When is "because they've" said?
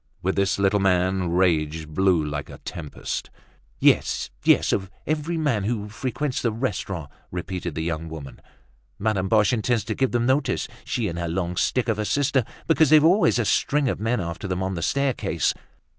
12.65-13.03